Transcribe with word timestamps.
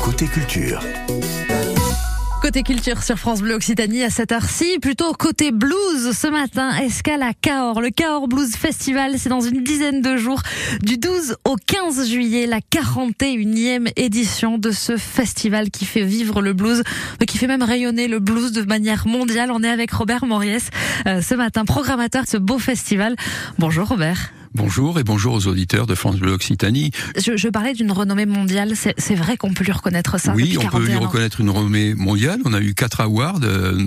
Côté 0.00 0.26
culture. 0.26 0.80
Côté 2.42 2.64
culture 2.64 3.00
sur 3.00 3.16
France 3.16 3.42
Bleu 3.42 3.54
Occitanie 3.54 4.02
à 4.02 4.10
cette 4.10 4.32
heure-ci, 4.32 4.80
plutôt 4.82 5.12
côté 5.12 5.52
blues 5.52 6.10
ce 6.12 6.26
matin, 6.26 6.76
escale 6.78 7.22
à 7.22 7.32
Cahors. 7.32 7.80
Le 7.80 7.90
Cahors 7.90 8.26
Blues 8.26 8.56
Festival, 8.56 9.20
c'est 9.20 9.28
dans 9.28 9.40
une 9.40 9.62
dizaine 9.62 10.02
de 10.02 10.16
jours, 10.16 10.42
du 10.82 10.98
12 10.98 11.36
au 11.44 11.54
15 11.64 12.08
juillet, 12.08 12.46
la 12.46 12.58
41e 12.58 13.92
édition 13.94 14.58
de 14.58 14.72
ce 14.72 14.96
festival 14.96 15.70
qui 15.70 15.84
fait 15.84 16.04
vivre 16.04 16.42
le 16.42 16.52
blues, 16.52 16.82
qui 17.28 17.38
fait 17.38 17.46
même 17.46 17.62
rayonner 17.62 18.08
le 18.08 18.18
blues 18.18 18.50
de 18.50 18.62
manière 18.62 19.06
mondiale. 19.06 19.52
On 19.52 19.62
est 19.62 19.70
avec 19.70 19.92
Robert 19.92 20.26
Moriès 20.26 20.70
euh, 21.06 21.22
ce 21.22 21.36
matin, 21.36 21.64
programmateur 21.64 22.24
de 22.24 22.28
ce 22.28 22.36
beau 22.36 22.58
festival. 22.58 23.14
Bonjour 23.60 23.86
Robert. 23.86 24.32
Bonjour 24.52 24.98
et 24.98 25.04
bonjour 25.04 25.34
aux 25.34 25.46
auditeurs 25.46 25.86
de 25.86 25.94
France 25.94 26.16
Bleu 26.16 26.32
Occitanie. 26.32 26.90
Je, 27.16 27.36
je 27.36 27.48
parlais 27.48 27.72
d'une 27.72 27.92
renommée 27.92 28.26
mondiale, 28.26 28.72
c'est 28.74 29.14
vrai 29.14 29.36
qu'on 29.36 29.54
peut 29.54 29.62
lui 29.62 29.70
reconnaître 29.70 30.18
ça 30.18 30.32
Oui, 30.34 30.58
on 30.58 30.66
peut 30.66 30.84
lui 30.84 30.96
reconnaître 30.96 31.40
une 31.40 31.50
renommée 31.50 31.94
mondiale. 31.94 32.40
On 32.44 32.52
a 32.52 32.60
eu 32.60 32.74
quatre 32.74 33.00
awards 33.00 33.38
euh, 33.44 33.78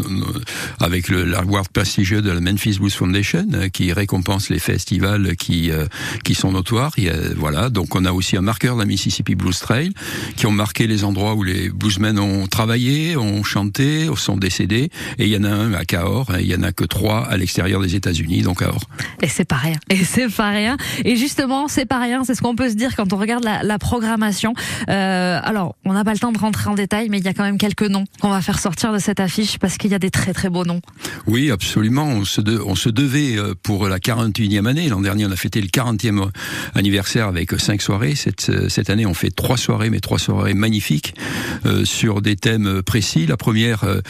avec 0.80 1.10
l'award 1.10 1.68
prestigieux 1.68 2.22
de 2.22 2.32
la 2.32 2.40
Memphis 2.40 2.78
Blues 2.80 2.94
Foundation 2.94 3.46
euh, 3.54 3.68
qui 3.68 3.92
récompense 3.92 4.48
les 4.48 4.60
festivals 4.60 5.36
qui 5.36 5.70
euh, 5.70 5.86
qui 6.24 6.34
sont 6.34 6.54
notoires. 6.54 6.94
Voilà, 7.36 7.70
donc 7.70 7.94
on 7.96 8.06
a 8.06 8.14
aussi 8.14 8.38
un 8.38 8.42
marqueur 8.42 8.76
de 8.76 8.80
la 8.80 8.86
Mississippi 8.86 9.36
Blues 9.36 9.60
Trail 9.60 9.92
qui 10.38 10.46
ont 10.46 10.52
marqué 10.52 10.88
les 10.88 11.04
endroits 11.04 11.34
où 11.34 11.44
les 11.44 11.70
bluesmen 11.72 12.18
ont 12.18 12.48
travaillé, 12.48 13.18
ont 13.18 13.44
chanté, 13.44 14.08
sont 14.16 14.38
décédés. 14.38 14.90
Et 15.20 15.26
il 15.26 15.30
y 15.30 15.38
en 15.38 15.44
a 15.44 15.50
un 15.50 15.74
à 15.74 15.84
Cahors, 15.84 16.34
et 16.38 16.42
il 16.42 16.48
y 16.48 16.56
en 16.56 16.64
a 16.64 16.72
que 16.72 16.86
trois 16.86 17.26
à 17.26 17.36
l'extérieur 17.36 17.82
des 17.82 17.96
États-Unis, 17.96 18.44
donc 18.44 18.60
Cahors. 18.60 18.88
Et 19.22 19.28
c'est 19.28 19.52
rien. 19.52 19.76
Et 19.90 20.04
c'est 20.04 20.30
pas 20.30 20.53
rien. 20.54 20.78
Et 21.04 21.16
justement, 21.16 21.68
c'est 21.68 21.86
pas 21.86 22.00
rien, 22.00 22.24
c'est 22.24 22.36
ce 22.36 22.42
qu'on 22.42 22.56
peut 22.56 22.70
se 22.70 22.76
dire 22.76 22.96
quand 22.96 23.12
on 23.14 23.18
regarde 23.18 23.44
la, 23.44 23.80
programmation. 23.80 24.54
Euh, 24.90 25.40
alors, 25.44 25.76
on 25.84 25.94
n'a 25.94 26.04
pas 26.06 26.14
le 26.14 26.20
temps 26.20 26.32
de 26.32 26.38
rentrer 26.38 26.70
en 26.70 26.76
détail, 26.76 27.10
mais 27.10 27.18
il 27.18 27.26
y 27.26 27.28
a 27.28 27.34
quand 27.34 27.44
même 27.44 27.58
quelques 27.58 27.84
noms 27.84 28.06
qu'on 28.22 28.30
va 28.30 28.42
faire 28.42 28.60
sortir 28.60 28.94
de 28.94 29.00
cette 29.00 29.20
affiche 29.20 29.58
parce 29.58 29.78
qu'il 29.78 29.92
y 29.92 29.96
a 29.96 30.00
des 30.00 30.12
très 30.12 30.32
très 30.32 30.50
beaux 30.50 30.64
noms. 30.64 30.80
Oui, 31.28 31.52
absolument. 31.52 32.06
On 32.06 32.24
se, 32.24 32.90
devait 32.90 33.38
euh, 33.38 33.54
pour 33.62 33.90
la 33.90 33.98
41e 33.98 34.66
année. 34.68 34.88
L'an 34.88 35.02
dernier, 35.02 35.26
on 35.26 35.32
a 35.32 35.36
fêté 35.36 35.60
le 35.60 35.68
40e 35.68 36.30
anniversaire 36.76 37.28
avec 37.28 37.52
cinq 37.60 37.82
soirées. 37.82 38.16
Cette, 38.16 38.50
euh, 38.50 38.70
année, 38.88 39.06
on 39.06 39.14
fait 39.14 39.32
trois 39.32 39.58
soirées, 39.58 39.90
mais 39.90 40.00
trois 40.00 40.20
soirées 40.20 40.54
magnifiques 40.54 41.16
euh, 41.66 41.86
sur 41.86 42.22
des 42.22 42.36
thèmes 42.36 42.82
précis. 42.84 43.26
La 43.26 43.38
première, 43.38 43.84
euh, 43.84 44.02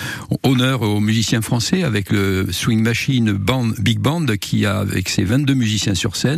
honneur 0.43 0.81
aux 0.81 0.99
musiciens 0.99 1.41
français 1.41 1.83
avec 1.83 2.11
le 2.11 2.51
Swing 2.51 2.81
Machine 2.81 3.37
Big 3.79 3.99
Band 3.99 4.25
qui 4.39 4.65
a 4.65 4.79
avec 4.79 5.09
ses 5.09 5.23
22 5.23 5.53
musiciens 5.53 5.95
sur 5.95 6.15
scène 6.15 6.32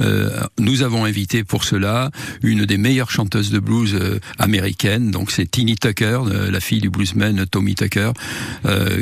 euh, 0.00 0.40
nous 0.58 0.82
avons 0.82 1.04
invité 1.04 1.44
pour 1.44 1.64
cela 1.64 2.10
une 2.42 2.64
des 2.64 2.78
meilleures 2.78 3.10
chanteuses 3.10 3.50
de 3.50 3.58
blues 3.58 3.94
euh, 3.94 4.20
américaines, 4.38 5.10
donc 5.10 5.30
c'est 5.30 5.50
Tini 5.50 5.76
Tucker, 5.76 6.20
euh, 6.26 6.50
la 6.50 6.60
fille 6.60 6.80
du 6.80 6.90
bluesman 6.90 7.46
Tommy 7.46 7.74
Tucker, 7.74 8.12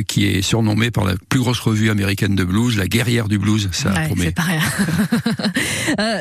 qui 0.06 0.26
est 0.26 0.42
surnommée 0.42 0.90
par 0.90 1.04
la 1.04 1.14
plus 1.28 1.40
grosse 1.40 1.60
revue 1.60 1.90
américaine 1.90 2.34
de 2.34 2.44
blues, 2.44 2.76
la 2.76 2.86
guerrière 2.86 3.28
du 3.28 3.38
blues, 3.38 3.68
ça 3.72 3.92
ouais, 3.92 4.06
promet. 4.06 4.24
C'est 4.26 4.34
pas 4.34 4.42
rien. 4.42 4.60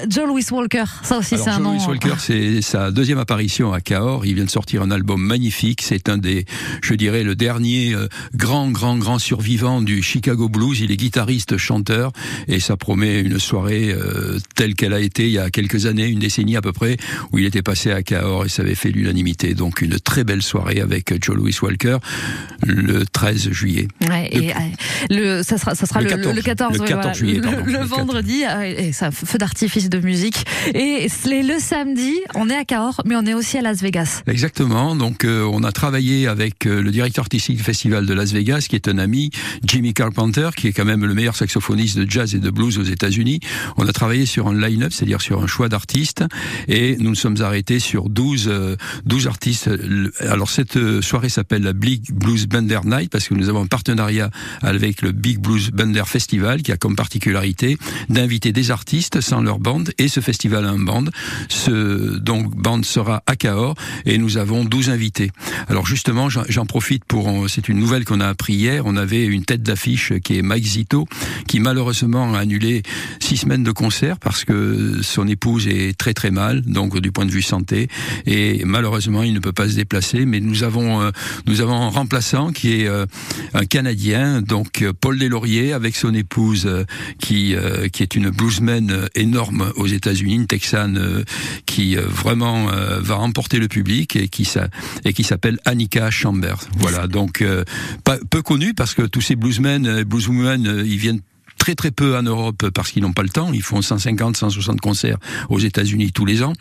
Joe 0.09 0.27
Louis 0.27 0.45
Walker, 0.51 0.85
ça 1.03 1.17
aussi 1.17 1.37
c'est 1.37 1.49
un 1.49 1.59
nom. 1.59 1.73
Joe 1.73 1.87
Louis 1.87 1.99
Walker, 1.99 2.15
c'est 2.19 2.61
sa 2.61 2.91
deuxième 2.91 3.19
apparition 3.19 3.73
à 3.73 3.81
Cahors. 3.81 4.25
Il 4.25 4.35
vient 4.35 4.45
de 4.45 4.49
sortir 4.49 4.81
un 4.81 4.91
album 4.91 5.21
magnifique. 5.21 5.81
C'est 5.81 6.09
un 6.09 6.17
des, 6.17 6.45
je 6.81 6.93
dirais, 6.93 7.23
le 7.23 7.35
dernier 7.35 7.95
grand, 8.35 8.69
grand, 8.69 8.97
grand 8.97 9.19
survivant 9.19 9.81
du 9.81 10.01
Chicago 10.01 10.49
Blues. 10.49 10.79
Il 10.79 10.91
est 10.91 10.97
guitariste, 10.97 11.57
chanteur, 11.57 12.11
et 12.47 12.59
ça 12.59 12.77
promet 12.77 13.19
une 13.19 13.39
soirée 13.39 13.95
euh, 14.05 14.39
telle 14.55 14.75
qu'elle 14.75 14.93
a 14.93 14.99
été 14.99 15.25
il 15.25 15.31
y 15.31 15.39
a 15.39 15.49
quelques 15.49 15.85
années, 15.85 16.07
une 16.07 16.19
décennie 16.19 16.55
à 16.55 16.61
peu 16.61 16.73
près, 16.73 16.97
où 17.31 17.39
il 17.39 17.45
était 17.45 17.61
passé 17.61 17.91
à 17.91 18.03
Cahors 18.03 18.45
et 18.45 18.49
ça 18.49 18.61
avait 18.61 18.75
fait 18.75 18.89
l'unanimité. 18.89 19.53
Donc 19.53 19.81
une 19.81 19.99
très 19.99 20.23
belle 20.23 20.41
soirée 20.41 20.81
avec 20.81 21.13
Joe 21.23 21.35
Louis 21.35 21.55
Walker 21.61 21.97
le 22.65 23.05
13 23.05 23.51
juillet. 23.51 23.87
Ouais, 24.07 24.29
et, 24.31 24.51
euh, 24.51 24.59
le, 25.09 25.43
ça 25.43 25.57
sera, 25.57 25.75
ça 25.75 25.85
sera 25.85 26.01
le, 26.01 26.09
14, 26.09 26.35
le 26.35 26.41
14, 26.41 26.77
le 26.79 26.85
14 26.85 27.17
juillet, 27.17 27.41
pardon, 27.41 27.63
le, 27.65 27.83
vendredi, 27.83 28.43
euh, 28.45 28.63
et 28.63 28.91
ça 28.91 29.11
feu 29.11 29.37
d'artifice 29.37 29.89
de 29.89 29.99
musique. 29.99 30.45
Et 30.73 31.07
le 31.25 31.59
samedi, 31.59 32.13
on 32.33 32.49
est 32.49 32.55
à 32.55 32.65
Cahors, 32.65 33.01
mais 33.05 33.15
on 33.15 33.25
est 33.25 33.33
aussi 33.33 33.57
à 33.57 33.61
Las 33.61 33.81
Vegas. 33.81 34.23
Exactement. 34.27 34.95
Donc 34.95 35.25
euh, 35.25 35.47
on 35.51 35.63
a 35.63 35.71
travaillé 35.71 36.27
avec 36.27 36.65
le 36.65 36.89
directeur 36.91 37.23
artistique 37.23 37.57
du 37.57 37.63
festival 37.63 38.05
de 38.05 38.13
Las 38.13 38.31
Vegas, 38.31 38.65
qui 38.69 38.75
est 38.75 38.87
un 38.87 38.97
ami, 38.97 39.31
Jimmy 39.63 39.93
Carpenter, 39.93 40.49
qui 40.55 40.67
est 40.67 40.73
quand 40.73 40.85
même 40.85 41.05
le 41.05 41.13
meilleur 41.13 41.35
saxophoniste 41.35 41.97
de 41.97 42.09
jazz 42.09 42.35
et 42.35 42.39
de 42.39 42.49
blues 42.49 42.77
aux 42.77 42.83
États-Unis. 42.83 43.39
On 43.77 43.87
a 43.87 43.93
travaillé 43.95 44.25
sur 44.25 44.47
un 44.47 44.53
line-up, 44.53 44.91
c'est-à-dire 44.93 45.21
sur 45.21 45.41
un 45.41 45.47
choix 45.47 45.69
d'artistes, 45.69 46.23
et 46.67 46.97
nous 46.97 47.15
nous 47.15 47.15
sommes 47.15 47.41
arrêtés 47.41 47.79
sur 47.79 48.09
12, 48.09 48.77
12 49.05 49.25
euh, 49.25 49.29
artistes. 49.29 49.69
Alors 50.19 50.49
cette 50.49 50.75
euh, 50.75 51.01
soirée 51.01 51.29
s'appelle 51.29 51.63
la 51.63 51.71
Big 51.71 52.11
Blues 52.11 52.45
Bender 52.45 52.81
Night, 52.83 53.09
parce 53.09 53.29
que 53.29 53.33
nous 53.33 53.47
avons 53.47 53.63
un 53.63 53.67
partenariat 53.67 54.29
avec 54.61 55.01
le 55.01 55.13
Big 55.13 55.39
Blues 55.39 55.71
Bender 55.71 56.03
Festival, 56.05 56.61
qui 56.61 56.73
a 56.73 56.77
comme 56.77 56.97
particularité 56.97 57.77
d'inviter 58.09 58.51
des 58.51 58.69
artistes 58.69 59.21
sans 59.21 59.41
leur 59.41 59.59
bande, 59.59 59.93
et 59.97 60.09
ce 60.09 60.19
festival 60.19 60.65
a 60.65 60.69
un 60.69 60.79
band. 60.79 61.05
Ce 61.47 62.17
donc 62.17 62.53
band 62.53 62.83
sera 62.83 63.23
à 63.27 63.37
Cahors, 63.37 63.75
et 64.05 64.17
nous 64.17 64.37
avons 64.37 64.65
12 64.65 64.89
invités. 64.89 65.31
Alors 65.69 65.87
justement, 65.87 66.27
j'en 66.29 66.65
profite 66.65 67.05
pour, 67.05 67.49
c'est 67.49 67.69
une 67.69 67.79
nouvelle 67.79 68.03
qu'on 68.03 68.19
a 68.19 68.27
appris 68.27 68.55
hier, 68.55 68.83
on 68.85 68.97
avait 68.97 69.25
une 69.25 69.45
tête 69.45 69.63
d'affiche 69.63 70.11
qui 70.21 70.37
est 70.37 70.41
Mike 70.41 70.65
Zito, 70.65 71.07
qui 71.47 71.61
malheureusement 71.61 72.33
a 72.33 72.39
annulé 72.39 72.83
six 73.21 73.37
semaines 73.37 73.63
de 73.63 73.71
concert 73.71 73.84
parce 74.19 74.45
que 74.45 75.01
son 75.01 75.27
épouse 75.27 75.67
est 75.67 75.97
très 75.97 76.13
très 76.13 76.31
mal, 76.31 76.61
donc 76.61 76.99
du 76.99 77.11
point 77.11 77.25
de 77.25 77.31
vue 77.31 77.41
santé, 77.41 77.87
et 78.25 78.63
malheureusement 78.65 79.23
il 79.23 79.33
ne 79.33 79.39
peut 79.39 79.51
pas 79.51 79.69
se 79.69 79.75
déplacer. 79.75 80.25
Mais 80.25 80.39
nous 80.39 80.63
avons 80.63 81.01
euh, 81.01 81.11
nous 81.45 81.61
avons 81.61 81.75
un 81.75 81.89
remplaçant 81.89 82.51
qui 82.51 82.81
est 82.81 82.87
euh, 82.87 83.05
un 83.53 83.65
Canadien, 83.65 84.41
donc 84.41 84.81
euh, 84.81 84.93
Paul 84.99 85.17
Deslauriers, 85.19 85.73
avec 85.73 85.95
son 85.95 86.13
épouse 86.13 86.69
qui 87.19 87.55
qui 87.91 88.03
est 88.03 88.15
une 88.15 88.29
bluesman 88.29 89.07
énorme 89.15 89.71
aux 89.75 89.87
États-Unis, 89.87 90.35
une 90.35 90.47
Texane 90.47 91.23
qui 91.65 91.95
vraiment 91.95 92.67
va 92.99 93.15
remporter 93.15 93.59
le 93.59 93.67
public 93.67 94.15
et 94.15 94.27
qui 94.27 94.49
et 95.03 95.13
qui 95.13 95.23
s'appelle 95.23 95.59
Annika 95.65 96.09
Chambers. 96.09 96.59
Voilà, 96.77 97.07
donc 97.07 97.43
peu 98.03 98.41
connu 98.41 98.73
parce 98.73 98.93
que 98.93 99.03
tous 99.03 99.21
ces 99.21 99.35
bluesmen, 99.35 100.03
blueswomen, 100.03 100.83
ils 100.85 100.97
viennent 100.97 101.21
très 101.65 101.73
très 101.73 101.89
peu 101.89 102.15
en 102.15 102.21
Europe 102.21 102.69
parce 102.69 102.91
qu'ils 102.91 103.01
n'ont 103.01 103.13
pas 103.13 103.23
le 103.23 103.29
temps. 103.29 103.51
Ils 103.51 103.63
font 103.63 103.81
150, 103.81 104.37
160 104.37 104.81
concerts 104.81 105.17
aux 105.49 105.57
États-Unis 105.57 106.11
tous 106.11 106.23
les 106.23 106.43
ans 106.43 106.53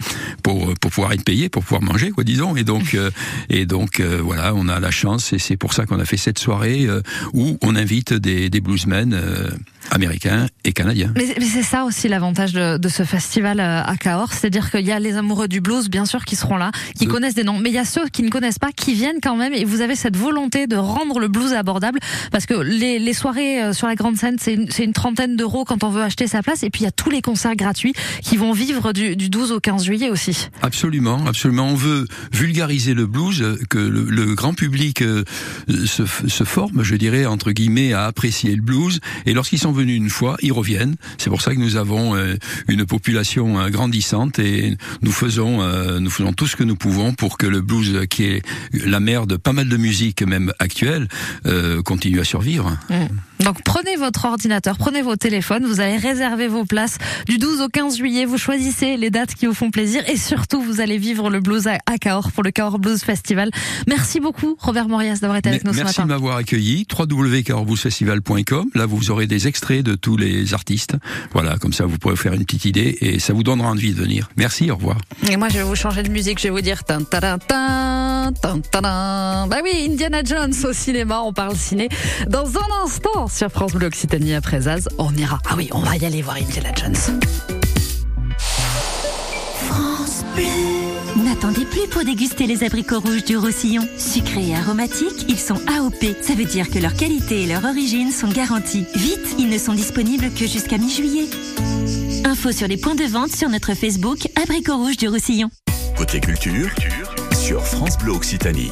pour 0.43 0.73
pour 0.81 0.91
pouvoir 0.91 1.13
être 1.13 1.25
payés, 1.25 1.51
pour 1.51 1.63
pouvoir 1.63 1.83
manger, 1.83 2.11
quoi, 2.11 2.25
disons. 2.25 2.57
Et 2.57 2.65
donc 2.65 2.95
euh, 2.95 3.11
et 3.51 3.67
donc 3.67 4.01
euh, 4.01 4.21
voilà, 4.23 4.55
on 4.55 4.67
a 4.67 4.81
la 4.81 4.91
chance 4.91 5.35
et 5.35 5.39
c'est 5.39 5.59
pour 5.59 5.75
ça 5.75 5.85
qu'on 5.85 6.01
a 6.01 6.07
fait 6.07 6.17
cette 6.17 6.39
soirée 6.39 6.87
euh, 6.87 7.03
où 7.35 7.59
on 7.61 7.77
invite 7.77 8.15
des, 8.15 8.49
des 8.49 8.61
bluesmen 8.63 9.15
américains 9.91 10.47
et 10.65 10.73
canadiens. 10.73 11.13
Mais, 11.17 11.35
mais 11.39 11.45
c'est 11.45 11.63
ça 11.63 11.85
aussi 11.85 12.09
l'avantage 12.09 12.53
de, 12.53 12.79
de, 12.79 12.89
ce 12.89 13.03
festival 13.03 13.61
euh, 13.61 13.83
à 13.83 13.97
Cahors, 13.97 14.33
c'est-à-dire 14.33 14.71
qu'il 14.71 14.87
y 14.87 14.93
a 14.93 14.99
les 14.99 15.17
amoureux 15.17 15.49
du 15.49 15.61
blues, 15.61 15.89
bien 15.89 16.07
sûr, 16.07 16.25
qui 16.25 16.37
seront 16.37 16.57
là, 16.57 16.71
qui 16.99 17.07
connaissent 17.07 17.35
des 17.35 17.45
noms, 17.45 17.59
mais 17.59 17.71
il 17.71 17.75
y 17.75 17.79
a 17.79 17.85
ceux 17.85 18.09
qui 18.09 18.23
ne 18.23 18.31
connaissent 18.31 18.59
pas, 18.59 18.73
qui 18.73 18.95
viennent 18.95 19.21
quand 19.23 19.37
même, 19.37 19.53
et 19.53 19.65
vous 19.65 19.81
avez 19.81 19.95
cette 19.95 20.17
volonté 20.17 20.67
de 20.67 20.77
rendre 20.77 21.19
le 21.19 21.29
blues 21.29 21.53
abordable, 21.53 21.99
parce 22.31 22.47
que 22.47 22.55
les, 22.55 22.99
les 22.99 23.13
soirées 23.13 23.63
euh, 23.63 23.73
sur 23.73 23.87
la 23.87 23.95
grande 23.95 24.17
scène, 24.17 24.37
c'est 24.41 24.55
une, 24.55 24.69
une, 24.79 24.93
trentaine 24.93 25.37
d'euros 25.37 25.65
quand 25.65 25.85
on 25.85 25.91
veut 25.91 26.03
acheter 26.03 26.27
sa 26.27 26.43
place, 26.43 26.63
et 26.63 26.71
puis 26.71 26.83
il 26.83 26.85
y 26.85 26.89
a 26.89 26.93
tous 26.93 27.11
les 27.11 27.21
concerts 27.21 27.57
gratuits 27.57 27.95
qui 28.23 28.37
vont 28.37 28.53
vivre 28.53 28.93
du, 28.93 29.17
du 29.17 29.29
12 29.29 29.53
au 29.53 29.61
15 29.61 29.85
juillet 29.85 30.11
aussi. 30.11 30.49
Absolument, 30.63 31.27
absolument. 31.27 31.69
On 31.69 31.75
veut 31.75 32.07
vulgariser 32.33 32.95
le 32.95 33.07
blues, 33.07 33.43
euh, 33.43 33.59
que 33.69 33.79
le, 33.79 34.05
le 34.05 34.35
grand 34.35 34.55
public 34.55 35.03
se, 35.69 36.05
se 36.07 36.45
forme, 36.45 36.83
je 36.83 36.97
dirais, 36.97 37.27
entre 37.27 37.53
guillemets, 37.53 37.93
à 37.93 38.05
apprécier 38.07 38.55
le 38.55 38.63
blues, 38.63 39.01
et 39.27 39.33
lorsqu'ils 39.33 39.59
sont 39.59 39.74
venus 39.75 39.97
une 39.97 40.11
fois, 40.11 40.37
ils 40.43 40.53
reviennent. 40.53 40.97
C'est 41.19 41.31
pour 41.31 41.43
ça 41.43 41.55
que 41.55 41.61
nous 41.61 41.77
avons 41.77 42.17
euh, 42.17 42.37
une 42.69 42.87
population 42.87 43.59
euh, 43.59 43.69
grandissante 43.69 44.39
et 44.39 44.77
nous 45.03 45.13
faisons, 45.13 45.63
euh, 45.63 46.01
nous 46.01 46.11
faisons 46.11 46.33
tout 46.33 46.47
ce 46.47 46.57
que 46.57 46.65
nous 46.65 46.77
pouvons 46.77 47.13
pour 47.13 47.39
que 47.39 47.47
le 47.47 47.61
blues, 47.61 48.07
qui 48.09 48.25
est 48.25 48.43
la 48.73 49.01
mère 49.01 49.27
de 49.27 49.37
pas 49.37 49.53
mal 49.53 49.69
de 49.69 49.77
musique, 49.77 50.23
même 50.23 50.53
actuelle, 50.59 51.09
continue 51.85 52.21
à 52.21 52.25
survivre. 52.25 52.77
Mmh. 52.89 53.45
Donc 53.45 53.63
prenez 53.63 53.97
votre 53.97 54.25
ordinateur, 54.25 54.79
prenez 54.79 55.03
vos 55.03 55.17
téléphones, 55.17 55.67
vous 55.67 55.81
allez 55.81 55.97
réserver 55.97 56.47
vos 56.47 56.65
places 56.65 56.99
du 57.27 57.39
12 57.39 57.63
au 57.63 57.69
15 57.69 57.97
juillet, 57.97 58.25
vous 58.25 58.39
choisissez 58.39 58.97
les 58.97 59.11
dates 59.11 59.35
qui 59.35 59.47
vous 59.47 59.55
font 59.55 59.71
plaisir 59.71 60.03
et 60.09 60.17
surtout 60.17 60.63
vous 60.63 60.81
allez 60.81 60.99
vivre 60.99 61.31
le 61.31 61.41
blues 61.41 61.67
à 61.67 61.99
Cahors 61.99 62.31
pour 62.33 62.43
le 62.43 62.53
Cahors 62.53 62.79
Blues 62.79 63.03
Festival. 63.03 63.51
Merci 63.87 64.21
beaucoup 64.21 64.57
Robert 64.61 64.89
Morias 64.89 65.19
d'avoir 65.21 65.39
été 65.39 65.49
avec 65.49 65.65
nous 65.65 65.73
ce 65.73 65.79
matin. 65.79 65.85
Merci 65.87 66.03
de 66.03 66.07
m'avoir 66.07 66.37
accueilli. 66.37 66.87
www.cahorsbluesfestival.com. 66.97 68.71
Là 68.75 68.87
vous 68.87 69.11
aurez 69.11 69.27
des 69.27 69.49
extraits 69.49 69.64
de 69.73 69.95
tous 69.95 70.17
les 70.17 70.55
artistes. 70.55 70.97
Voilà, 71.33 71.57
comme 71.57 71.73
ça 71.73 71.87
vous 71.87 71.99
pourrez 71.99 72.17
faire 72.17 72.35
une 72.35 72.45
petite 72.45 72.65
idée 72.67 72.99
et 73.01 73.19
ça 73.19 73.33
vous 73.33 73.43
donnera 73.43 73.71
envie 73.71 73.93
de 73.93 74.01
venir. 74.01 74.29
Merci, 74.37 74.71
au 74.71 74.77
revoir. 74.77 74.99
Et 75.31 75.37
moi 75.37 75.49
je 75.49 75.59
vais 75.59 75.63
vous 75.63 75.75
changer 75.75 76.03
de 76.03 76.11
musique, 76.11 76.39
je 76.39 76.45
vais 76.45 76.51
vous 76.51 76.61
dire 76.61 76.83
Bah 79.49 79.57
oui, 79.63 79.89
Indiana 79.89 80.23
Jones 80.25 80.55
au 80.65 80.73
cinéma, 80.73 81.21
on 81.21 81.33
parle 81.33 81.57
ciné 81.57 81.89
dans 82.29 82.47
un 82.47 82.85
instant 82.85 83.29
sur 83.29 83.51
France 83.51 83.73
Bleu 83.73 83.87
Occitanie 83.87 84.35
après 84.35 84.63
Zaz. 84.63 84.89
On 84.99 85.15
ira. 85.15 85.39
Ah 85.49 85.55
oui, 85.57 85.69
on 85.73 85.81
va 85.81 85.97
y 85.97 86.05
aller 86.05 86.23
voir 86.23 86.37
Indiana 86.37 86.71
Jones. 86.77 87.21
France 89.67 90.25
Bleu. 90.35 90.74
N'attendez 91.35 91.65
plus 91.65 91.89
pour 91.89 92.05
déguster 92.05 92.47
les 92.47 92.63
abricots 92.63 93.01
rouges 93.01 93.25
du 93.25 93.37
Roussillon. 93.37 93.83
Sucrés 93.99 94.51
et 94.51 94.55
aromatiques, 94.55 95.27
ils 95.29 95.39
sont 95.39 95.61
AOP. 95.67 96.15
Ça 96.23 96.35
veut 96.35 96.45
dire 96.45 96.71
que 96.71 96.79
leur 96.79 96.95
qualité 96.95 97.43
et 97.43 97.47
leur 97.47 97.65
origine 97.65 98.13
sont 98.13 98.29
garanties. 98.29 98.87
Vite, 98.95 99.35
ils 99.39 99.49
ne 99.49 99.59
sont 99.59 99.75
disponibles 99.75 100.31
que 100.31 100.47
jusqu'à 100.47 100.79
mi-juillet. 100.79 101.29
Info 102.25 102.53
sur 102.53 102.69
les 102.69 102.77
points 102.77 102.95
de 102.95 103.05
vente 103.05 103.35
sur 103.35 103.49
notre 103.49 103.75
Facebook 103.75 104.29
Abricots 104.41 104.77
rouges 104.77 104.97
du 104.97 105.09
Roussillon. 105.09 105.51
Côté 105.97 106.21
culture, 106.21 106.69
sur 107.35 107.65
France 107.65 107.99
Bleu 107.99 108.13
Occitanie. 108.13 108.71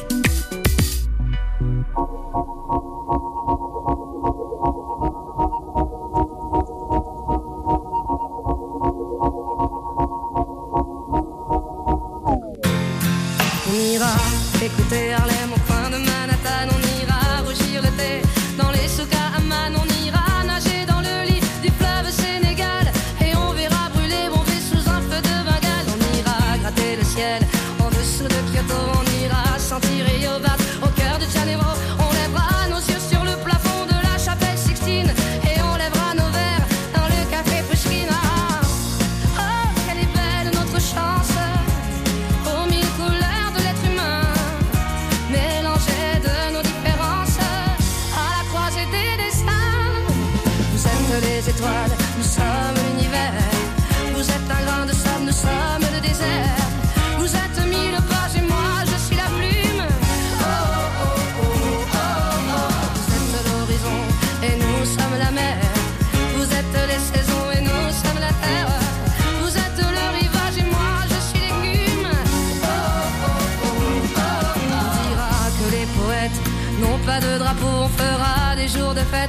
écouter 14.65 15.13
Arlène. 15.13 15.42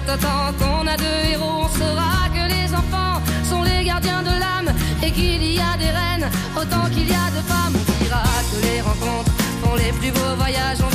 Tant 0.07 0.53
qu'on 0.59 0.87
a 0.87 0.97
deux 0.97 1.31
héros, 1.33 1.65
on 1.65 1.69
saura 1.69 2.29
que 2.29 2.45
les 2.53 2.75
enfants 2.75 3.21
sont 3.49 3.63
les 3.63 3.85
gardiens 3.85 4.23
de 4.23 4.35
l'âme 4.43 4.75
et 5.03 5.11
qu'il 5.11 5.43
y 5.43 5.59
a 5.59 5.77
des 5.77 5.91
reines 5.91 6.29
autant 6.57 6.89
qu'il 6.91 7.09
y 7.09 7.15
a 7.15 7.31
de 7.31 7.43
femmes. 7.51 7.77
On 7.77 8.05
dira 8.05 8.23
que 8.51 8.67
les 8.67 8.81
rencontres 8.81 9.33
font 9.63 9.75
les 9.77 9.93
plus 9.93 10.11
beaux 10.11 10.37
voyages, 10.37 10.79
on 10.81 10.94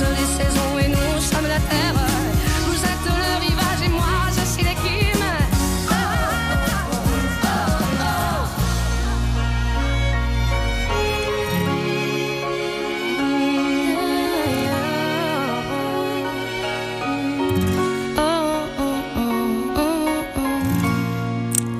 les 0.00 0.44
saisons 0.44 0.78
et 0.78 0.88
nous 0.88 1.20
sommes 1.20 1.46
la 1.46 1.60
terre. 1.60 1.94
Vous 2.66 2.80
êtes 2.82 3.06
le 3.06 3.46
rivage 3.46 3.82
et 3.84 3.88
moi 3.90 4.30
je 4.36 4.44
suis 4.44 4.64
l'écume. 4.64 5.24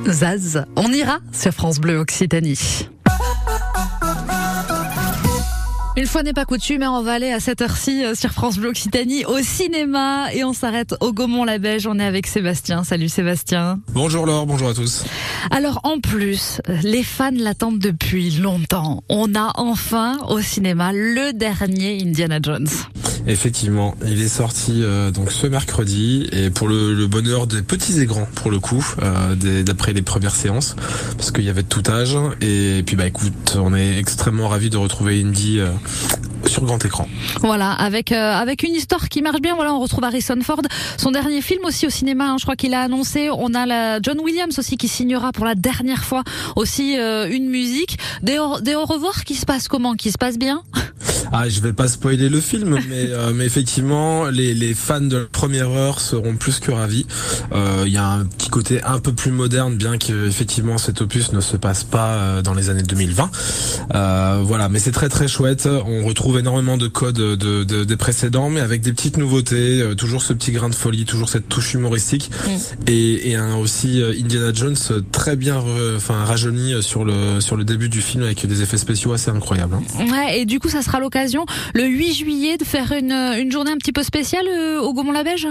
Zaz, 0.07 0.65
on 0.77 0.93
ira 0.93 1.19
sur 1.33 1.53
France 1.53 1.81
Bleu 1.81 1.99
Occitanie. 1.99 2.89
Une 5.97 6.07
fois 6.07 6.25
n'est 6.25 6.33
pas 6.33 6.45
coutume, 6.45 6.83
hein, 6.83 6.91
on 6.91 7.03
va 7.03 7.13
aller 7.13 7.31
à 7.31 7.39
cette 7.39 7.63
heure-ci 7.63 8.05
euh, 8.05 8.17
sur 8.17 8.33
France 8.33 8.59
Bleu 8.59 8.71
Occitanie 8.71 9.25
au 9.27 9.39
cinéma 9.39 10.27
et 10.35 10.43
on 10.43 10.53
s'arrête 10.53 10.97
au 11.01 11.13
Gaumont-la-Beige. 11.13 11.87
On 11.87 12.01
est 12.01 12.05
avec 12.05 12.27
Sébastien. 12.27 12.83
Salut 12.83 13.09
Sébastien. 13.09 13.79
Bonjour 13.93 14.27
Laure, 14.27 14.45
bonjour 14.45 14.71
à 14.71 14.75
tous. 14.75 15.05
Alors 15.53 15.79
en 15.85 16.01
plus, 16.01 16.61
les 16.83 17.05
fans 17.05 17.31
l'attendent 17.33 17.79
depuis 17.79 18.31
longtemps. 18.33 19.05
On 19.09 19.37
a 19.37 19.53
enfin 19.55 20.19
au 20.29 20.41
cinéma 20.41 20.93
le 20.93 21.33
dernier 21.33 22.03
Indiana 22.03 22.41
Jones. 22.43 22.67
Effectivement, 23.27 23.95
il 24.07 24.21
est 24.21 24.29
sorti 24.29 24.83
euh, 24.83 25.11
donc 25.11 25.33
ce 25.33 25.47
mercredi 25.47 26.29
et 26.33 26.51
pour 26.51 26.69
le, 26.69 26.93
le 26.95 27.07
bonheur 27.07 27.47
des 27.47 27.63
petits 27.63 28.01
et 28.01 28.07
grands 28.07 28.29
pour 28.35 28.51
le 28.51 28.61
coup, 28.61 28.85
euh, 29.03 29.63
d'après 29.63 29.93
les 29.95 30.03
premières 30.03 30.35
séances, 30.35 30.77
parce 31.17 31.31
qu'il 31.31 31.45
y 31.45 31.49
avait 31.49 31.63
de 31.63 31.69
tout 31.69 31.83
âge. 31.89 32.17
Et 32.43 32.83
puis 32.85 32.97
bah 32.97 33.07
écoute, 33.07 33.57
on 33.59 33.75
est 33.75 33.99
extrêmement 33.99 34.49
ravis 34.49 34.69
de 34.69 34.77
retrouver 34.77 35.23
Indy 35.23 35.59
euh, 35.59 35.71
sur 36.47 36.65
grand 36.65 36.85
écran. 36.85 37.09
Voilà, 37.41 37.73
avec 37.73 38.13
euh, 38.13 38.33
avec 38.33 38.63
une 38.63 38.75
histoire 38.75 39.09
qui 39.09 39.23
marche 39.23 39.41
bien. 39.41 39.55
Voilà, 39.55 39.73
on 39.73 39.81
retrouve 39.81 40.05
Harrison 40.05 40.39
Ford, 40.43 40.61
son 40.99 41.11
dernier 41.11 41.41
film 41.41 41.65
aussi 41.65 41.87
au 41.87 41.91
cinéma. 41.91 42.31
hein, 42.33 42.37
je 42.39 42.45
crois 42.45 42.57
qu'il 42.57 42.75
a 42.75 42.83
annoncé. 42.83 43.31
On 43.31 43.55
a 43.55 43.65
la 43.65 44.01
John 44.03 44.21
Williams 44.21 44.59
aussi 44.59 44.77
qui 44.77 44.89
signera 44.89 45.33
pour 45.33 45.47
la 45.47 45.55
dernière 45.55 46.05
fois 46.05 46.25
aussi 46.57 46.99
euh, 46.99 47.27
une 47.31 47.49
musique. 47.49 47.99
Des 48.23 48.39
au, 48.39 48.57
au 48.57 48.85
revoir 48.85 49.25
qui 49.25 49.35
se 49.35 49.47
passent 49.47 49.69
comment? 49.69 49.95
Qui 49.95 50.13
se 50.13 50.19
passent 50.19 50.39
bien? 50.39 50.63
Ah, 51.37 51.49
je 51.49 51.61
vais 51.61 51.73
pas 51.73 51.89
spoiler 51.89 52.29
le 52.29 52.41
film, 52.41 52.79
mais, 52.89 53.07
euh, 53.09 53.33
mais 53.35 53.45
effectivement, 53.45 54.27
les, 54.27 54.55
les 54.55 54.73
fans 54.73 55.01
de 55.01 55.17
la 55.17 55.25
première 55.25 55.71
heure 55.71 56.01
seront 56.01 56.37
plus 56.37 56.61
que 56.61 56.71
ravis. 56.71 57.07
Euh, 57.53 57.83
Il 57.87 57.93
y 57.93 57.97
a 57.97 58.07
un 58.07 58.25
petit 58.25 58.51
côté 58.51 58.81
un 58.85 59.01
peu 59.01 59.13
plus 59.13 59.33
moderne, 59.33 59.75
bien 59.77 59.99
que 59.99 60.29
effectivement 60.29 60.79
cet 60.79 61.01
opus 61.01 61.33
ne 61.33 61.41
se 61.41 61.57
passe 61.57 61.83
pas 61.83 62.07
euh, 62.15 62.43
dans 62.43 62.55
les 62.55 62.71
années 62.71 62.85
2020. 62.85 63.31
Euh, 63.95 64.41
voilà, 64.45 64.69
mais 64.69 64.79
c'est 64.79 64.93
très 64.93 65.09
très 65.09 65.27
chouette. 65.27 65.67
On 65.87 66.05
retrouve 66.07 66.39
énormément 66.39 66.77
de 66.77 66.87
codes 66.87 67.17
de, 67.17 67.35
de- 67.65 67.83
des 67.85 67.97
précédents, 67.97 68.49
mais 68.49 68.61
avec 68.61 68.81
des 68.81 68.93
petites 68.93 69.17
nouveautés, 69.17 69.81
euh, 69.83 69.95
toujours 69.97 70.23
ce 70.23 70.33
petit 70.35 70.53
grain 70.53 70.69
de 70.69 70.75
folie, 70.77 71.05
toujours 71.05 71.29
cette 71.29 71.49
touche 71.49 71.75
humoristique, 71.75 72.31
et, 72.87 73.31
et 73.31 73.35
un 73.35 73.57
aussi 73.57 74.01
euh, 74.01 74.13
Indiana 74.17 74.53
Jones 74.55 74.77
euh, 74.93 75.01
très 75.11 75.35
bien, 75.35 75.61
enfin 75.97 76.25
rajeuni 76.25 76.75
euh, 76.75 76.81
sur 76.83 77.05
le 77.05 77.41
sur 77.41 77.57
le 77.57 77.65
début 77.65 77.89
du 77.89 78.01
film 78.03 78.23
avec 78.23 78.47
des 78.47 78.63
effets 78.63 78.79
spéciaux 78.79 79.13
assez 79.13 79.31
incroyables. 79.33 79.75
hein. 79.75 80.05
Ouais, 80.13 80.41
et 80.41 80.47
du 80.47 80.61
coup, 80.61 80.69
ça 80.69 80.81
sera 80.83 81.01
l'occasion 81.01 81.24
le 81.75 81.85
8 81.85 82.15
juillet 82.15 82.57
de 82.57 82.65
faire 82.65 82.93
une 82.93 83.51
journée 83.51 83.71
un 83.71 83.77
petit 83.77 83.93
peu 83.93 84.03
spéciale 84.03 84.47
euh, 84.49 84.81
au 84.81 84.93
Gaumont-la-Beige. 84.93 85.49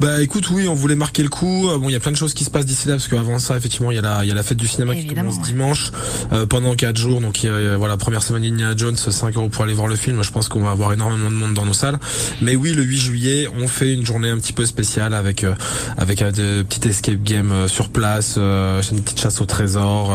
Bah 0.00 0.20
écoute, 0.22 0.50
oui, 0.50 0.68
on 0.68 0.74
voulait 0.74 0.94
marquer 0.96 1.22
le 1.22 1.28
coup. 1.28 1.68
Euh, 1.70 1.78
Bon, 1.78 1.88
il 1.88 1.92
y 1.92 1.96
a 1.96 2.00
plein 2.00 2.12
de 2.12 2.16
choses 2.16 2.34
qui 2.34 2.44
se 2.44 2.50
passent 2.50 2.66
d'ici 2.66 2.88
là 2.88 2.94
parce 2.94 3.08
qu'avant 3.08 3.38
ça, 3.38 3.56
effectivement, 3.56 3.90
il 3.90 3.96
y 3.96 3.98
a 3.98 4.02
la, 4.02 4.24
il 4.24 4.28
y 4.28 4.30
a 4.30 4.34
la 4.34 4.42
fête 4.42 4.56
du 4.58 4.66
cinéma 4.68 4.94
qui 4.94 5.06
commence 5.06 5.40
dimanche 5.42 5.90
euh, 6.32 6.46
pendant 6.46 6.74
quatre 6.74 6.96
jours. 6.96 7.20
Donc 7.20 7.42
il 7.42 7.46
y 7.46 7.52
a, 7.52 7.76
voilà, 7.76 7.96
première 7.96 8.22
semaine 8.22 8.44
Indiana 8.44 8.74
Jones, 8.76 8.96
5 8.96 9.36
euros 9.36 9.48
pour 9.48 9.64
aller 9.64 9.74
voir 9.74 9.88
le 9.88 9.96
film. 9.96 10.22
Je 10.22 10.30
pense 10.30 10.48
qu'on 10.48 10.60
va 10.62 10.70
avoir 10.70 10.92
énormément 10.92 11.30
de 11.30 11.34
monde 11.34 11.54
dans 11.54 11.64
nos 11.66 11.72
salles. 11.72 11.98
Mais 12.40 12.56
oui, 12.56 12.72
le 12.72 12.82
8 12.82 12.96
juillet, 12.98 13.48
on 13.60 13.68
fait 13.68 13.92
une 13.94 14.06
journée 14.06 14.30
un 14.30 14.38
petit 14.38 14.52
peu 14.52 14.64
spéciale 14.66 15.14
avec 15.14 15.44
euh, 15.44 15.54
avec 15.98 16.22
euh, 16.22 16.30
de 16.30 16.62
petites 16.62 16.86
escape 16.86 17.22
games 17.22 17.52
euh, 17.52 17.68
sur 17.68 17.88
place, 17.90 18.36
euh, 18.38 18.80
une 18.92 19.00
petite 19.02 19.20
chasse 19.20 19.40
au 19.40 19.46
trésor, 19.46 20.12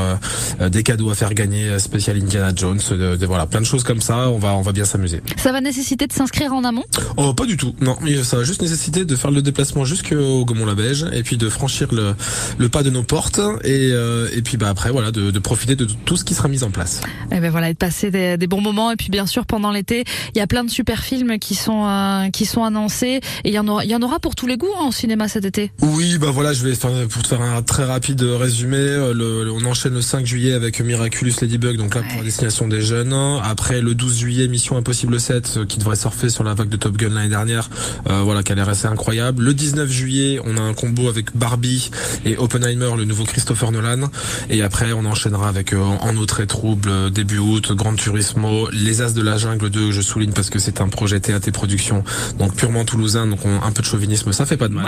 des 0.72 0.84
cadeaux 0.84 1.10
à 1.10 1.16
faire 1.16 1.34
gagner 1.34 1.78
spécial 1.80 2.18
Indiana 2.18 2.51
Jones, 2.56 2.80
euh, 2.92 3.18
de- 3.18 3.25
voilà, 3.25 3.46
plein 3.46 3.62
de 3.62 3.66
choses 3.66 3.84
comme 3.84 4.01
ça. 4.01 4.30
On 4.30 4.38
va 4.39 4.54
on 4.54 4.62
va 4.62 4.72
bien 4.72 4.86
s'amuser. 4.86 5.22
Ça 5.38 5.51
va 5.51 5.62
nécessiter 5.62 6.08
de 6.08 6.13
s'inscrire 6.13 6.54
en 6.54 6.63
amont? 6.63 6.86
Oh, 7.18 7.34
pas 7.34 7.46
du 7.46 7.58
tout. 7.58 7.75
Non, 7.82 7.98
ça 8.24 8.38
va 8.38 8.44
juste 8.44 8.62
nécessiter 8.62 9.06
de 9.06 9.16
faire 9.16 9.32
le 9.32 9.42
déplacement 9.50 9.86
jusqu'au 9.86 10.46
Gaumont-la-Beige 10.46 11.06
et 11.13 11.24
puis 11.24 11.38
de 11.38 11.50
franchir 11.50 11.88
le, 11.94 12.13
le 12.58 12.70
pas 12.70 12.84
de 12.84 12.89
nos 12.89 13.03
portes 13.03 13.39
et, 13.63 13.89
euh, 13.91 14.27
et 14.36 14.41
puis 14.41 14.58
bah 14.58 14.70
après 14.70 14.91
voilà 14.91 15.12
de, 15.12 15.32
de 15.32 15.39
profiter 15.39 15.75
de 15.75 15.86
tout 16.06 16.18
ce 16.18 16.24
qui 16.24 16.34
sera 16.34 16.48
mis 16.48 16.63
en 16.63 16.72
place. 16.72 17.01
Eh 17.32 17.39
ben 17.39 17.50
voilà, 17.51 17.70
et 17.70 17.74
de 17.74 17.77
passer 17.77 18.12
des, 18.12 18.38
des 18.38 18.48
bons 18.48 18.62
moments. 18.62 18.91
Et 18.91 18.96
puis 18.96 19.10
bien 19.10 19.25
sûr, 19.25 19.46
pendant 19.46 19.72
l'été, 19.72 20.03
il 20.36 20.38
y 20.38 20.41
a 20.41 20.48
plein 20.48 20.63
de 20.63 20.70
super 20.70 21.03
films 21.03 21.39
qui 21.39 21.56
sont 21.56 21.86
euh, 21.88 22.29
qui 22.29 22.46
sont 22.46 22.63
annoncés. 22.63 23.22
Et 23.44 23.50
il 23.50 23.53
y 23.53 23.60
en 23.60 23.68
aura, 23.68 23.84
il 23.86 23.91
y 23.91 23.96
en 23.96 24.01
aura 24.01 24.20
pour 24.20 24.36
tous 24.36 24.48
les 24.48 24.58
goûts 24.58 24.68
hein, 24.79 24.86
au 24.88 24.91
cinéma 24.91 25.27
cet 25.27 25.46
été. 25.46 25.72
Oui, 25.82 26.18
bah 26.20 26.32
voilà, 26.32 26.53
je 26.53 26.63
vais 26.63 26.75
faire 26.75 26.91
pour 27.08 27.24
te 27.24 27.27
faire 27.27 27.41
un 27.41 27.62
très 27.62 27.86
rapide 27.86 28.22
résumé. 28.22 28.77
euh, 28.77 29.13
Le, 29.13 29.44
le- 29.46 29.51
on 29.51 29.65
enchaîne 29.65 29.94
le 29.94 30.01
5 30.01 30.25
juillet 30.25 30.53
avec 30.53 30.79
Miraculous 30.79 31.34
Ladybug, 31.41 31.77
donc 31.77 31.96
là 31.96 32.01
pour 32.08 32.18
la 32.20 32.24
destination 32.24 32.68
des 32.68 32.82
jeunes. 32.82 33.13
Après 33.44 33.82
le 33.82 33.96
12 33.96 34.18
juillet, 34.20 34.48
Mission 34.48 34.77
Impossible 34.77 35.20
7, 35.20 35.53
euh, 35.58 35.65
qui 35.65 35.77
devrait 35.79 35.96
surfer 35.96 36.29
sur 36.29 36.44
la 36.44 36.53
vague 36.53 36.70
de 36.70 36.77
Top 36.77 36.96
Gun 36.98 37.10
l'année 37.10 37.29
dernière, 37.29 37.70
euh, 38.10 38.22
voilà, 38.24 38.44
qui 38.44 38.51
a 38.51 38.56
l'air 38.56 38.70
assez 38.70 38.88
incroyable. 38.88 39.38
Le 39.39 39.53
19 39.53 39.89
juillet, 39.89 40.39
on 40.46 40.58
a 40.58 40.62
un 40.62 40.74
combo 40.74 41.08
avec 41.08 41.36
Barbie 41.36 41.89
et 42.25 42.38
Oppenheimer, 42.38 42.89
le 42.98 43.05
nouveau 43.05 43.24
Christopher 43.24 43.72
Nolan. 43.72 44.10
Et 44.50 44.62
après, 44.62 44.91
on 44.91 45.05
enchaînera 45.05 45.48
avec 45.48 45.72
euh, 45.74 45.79
En 45.79 46.15
eau 46.17 46.25
très 46.25 46.46
trouble, 46.46 46.89
euh, 46.89 47.10
début 47.10 47.38
août, 47.38 47.72
Grand 47.72 47.93
Turismo, 47.96 48.69
Les 48.72 49.01
As 49.01 49.13
de 49.13 49.22
la 49.22 49.38
Jungle 49.38 49.69
2, 49.69 49.91
je 49.91 50.01
souligne 50.01 50.34
parce 50.34 50.50
que 50.50 50.60
c'est 50.60 50.81
un 50.81 50.89
projet 50.89 51.19
TAT 51.22 51.51
Production, 51.53 52.03
donc 52.38 52.53
purement 52.55 52.84
toulousain, 52.84 53.27
donc 53.27 53.39
on- 53.46 53.62
un 53.63 53.72
peu 53.72 53.81
de 53.81 53.88
chauvinisme, 53.88 54.31
ça 54.34 54.46
fait 54.46 54.58
pas 54.58 54.67
de 54.67 54.74
mal. 54.74 54.86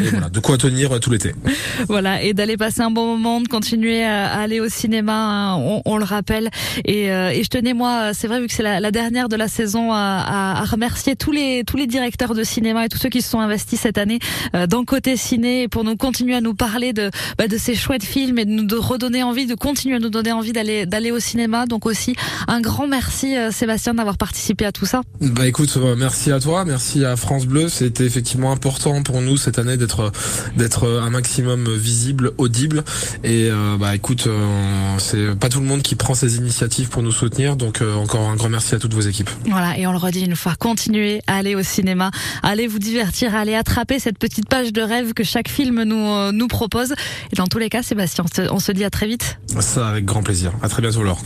Et 0.00 0.02
voilà, 0.10 0.28
de 0.28 0.40
quoi 0.40 0.58
tenir 0.58 0.92
euh, 0.92 0.98
tout 0.98 1.10
l'été. 1.10 1.34
Voilà, 1.88 2.22
et 2.22 2.32
d'aller 2.34 2.56
passer 2.56 2.80
un 2.80 2.90
bon 2.90 3.06
moment, 3.16 3.40
de 3.40 3.48
continuer 3.48 4.02
à 4.04 4.32
à 4.32 4.40
aller 4.42 4.60
au 4.60 4.68
cinéma, 4.68 5.12
hein, 5.14 5.56
on, 5.56 5.82
on 5.84 5.96
le 5.98 6.04
rappelle. 6.04 6.48
Et, 6.84 7.10
euh, 7.12 7.30
et 7.30 7.42
je 7.44 7.48
tenais 7.48 7.74
moi, 7.74 8.12
c'est 8.14 8.26
vrai 8.28 8.40
vu 8.40 8.46
que 8.46 8.52
c'est 8.52 8.62
la, 8.62 8.80
la 8.80 8.90
dernière 8.90 9.28
de 9.28 9.36
la 9.36 9.46
saison, 9.48 9.92
à, 9.92 9.96
à- 9.98 10.60
à 10.60 10.64
remercier 10.64 11.16
tous 11.16 11.32
les 11.32 11.62
tous 11.66 11.76
les 11.76 11.86
directeurs 11.86 12.34
de 12.34 12.42
cinéma 12.44 12.84
et 12.86 12.88
tous 12.88 12.98
ceux 12.98 13.08
qui 13.08 13.20
se 13.22 13.28
sont 13.30 13.40
investis 13.40 13.78
cette 13.80 13.91
année 13.98 14.18
euh, 14.54 14.66
dans 14.66 14.84
côté 14.84 15.16
ciné 15.16 15.68
pour 15.68 15.84
nous 15.84 15.96
continuer 15.96 16.34
à 16.34 16.40
nous 16.40 16.54
parler 16.54 16.92
de 16.92 17.10
bah, 17.38 17.48
de 17.48 17.56
ces 17.56 17.74
chouettes 17.74 18.04
films 18.04 18.38
et 18.38 18.44
de 18.44 18.50
nous 18.50 18.64
de 18.64 18.76
redonner 18.76 19.22
envie, 19.22 19.46
de 19.46 19.54
continuer 19.54 19.96
à 19.96 19.98
nous 19.98 20.10
donner 20.10 20.32
envie 20.32 20.52
d'aller 20.52 20.86
d'aller 20.86 21.10
au 21.10 21.20
cinéma. 21.20 21.66
Donc 21.66 21.86
aussi 21.86 22.14
un 22.48 22.60
grand 22.60 22.86
merci 22.86 23.36
euh, 23.36 23.50
Sébastien 23.50 23.94
d'avoir 23.94 24.16
participé 24.16 24.64
à 24.64 24.72
tout 24.72 24.86
ça. 24.86 25.02
Bah 25.20 25.46
écoute, 25.46 25.76
euh, 25.76 25.94
merci 25.96 26.32
à 26.32 26.40
toi, 26.40 26.64
merci 26.64 27.04
à 27.04 27.16
France 27.16 27.46
Bleu. 27.46 27.68
C'était 27.68 28.04
effectivement 28.04 28.52
important 28.52 29.02
pour 29.02 29.20
nous 29.20 29.36
cette 29.36 29.58
année 29.58 29.76
d'être 29.76 30.12
d'être 30.56 30.88
un 30.88 31.10
maximum 31.10 31.68
visible, 31.76 32.32
audible. 32.38 32.84
Et 33.24 33.48
euh, 33.50 33.76
bah 33.78 33.94
écoute, 33.94 34.26
euh, 34.26 34.98
c'est 34.98 35.38
pas 35.38 35.48
tout 35.48 35.60
le 35.60 35.66
monde 35.66 35.82
qui 35.82 35.94
prend 35.94 36.14
ces 36.14 36.36
initiatives 36.36 36.88
pour 36.88 37.02
nous 37.02 37.12
soutenir. 37.12 37.56
Donc 37.56 37.80
euh, 37.80 37.94
encore 37.94 38.28
un 38.28 38.36
grand 38.36 38.48
merci 38.48 38.74
à 38.74 38.78
toutes 38.78 38.94
vos 38.94 39.00
équipes. 39.00 39.30
Voilà, 39.46 39.78
et 39.78 39.86
on 39.86 39.92
le 39.92 39.98
redit 39.98 40.24
une 40.24 40.36
fois, 40.36 40.54
continuez 40.58 41.22
à 41.26 41.36
aller 41.36 41.54
au 41.54 41.62
cinéma, 41.62 42.10
allez 42.42 42.66
vous 42.66 42.78
divertir, 42.78 43.34
allez 43.34 43.54
attraper 43.54 43.71
cette 43.98 44.18
petite 44.18 44.48
page 44.48 44.72
de 44.72 44.82
rêve 44.82 45.12
que 45.12 45.24
chaque 45.24 45.48
film 45.48 45.82
nous, 45.82 45.96
euh, 45.96 46.32
nous 46.32 46.48
propose. 46.48 46.92
Et 47.32 47.36
dans 47.36 47.46
tous 47.46 47.58
les 47.58 47.68
cas, 47.68 47.82
Sébastien, 47.82 48.24
on 48.24 48.34
se, 48.34 48.52
on 48.52 48.58
se 48.58 48.72
dit 48.72 48.84
à 48.84 48.90
très 48.90 49.06
vite. 49.06 49.38
Ça 49.60 49.88
avec 49.88 50.04
grand 50.04 50.22
plaisir. 50.22 50.52
À 50.62 50.68
très 50.68 50.82
bientôt 50.82 51.02
Laure. 51.02 51.20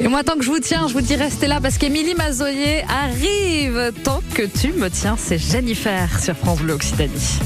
Et 0.00 0.08
moi, 0.08 0.22
tant 0.24 0.34
que 0.36 0.42
je 0.44 0.50
vous 0.50 0.58
tiens, 0.58 0.88
je 0.88 0.94
vous 0.94 1.00
dis 1.00 1.16
restez 1.16 1.46
là 1.46 1.60
parce 1.60 1.78
qu'Émilie 1.78 2.14
Mazoyer 2.14 2.84
arrive. 2.88 3.92
Tant 4.02 4.20
que 4.34 4.42
tu 4.42 4.72
me 4.72 4.88
tiens, 4.90 5.16
c'est 5.18 5.38
Jennifer 5.38 6.20
sur 6.20 6.36
France 6.36 6.60
Bleu 6.60 6.74
Occitanie. 6.74 7.38